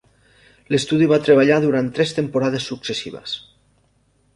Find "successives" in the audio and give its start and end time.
2.73-3.41